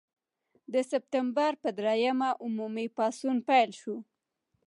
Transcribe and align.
د 0.73 0.75
سپټمبر 0.89 1.51
پر 1.61 1.71
دریمه 1.77 2.29
عمومي 2.45 2.87
پاڅون 2.97 3.37
پیل 3.49 3.69
شو. 3.79 3.95